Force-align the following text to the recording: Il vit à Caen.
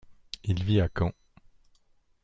Il 0.45 0.63
vit 0.63 0.81
à 0.81 0.89
Caen. 0.97 1.11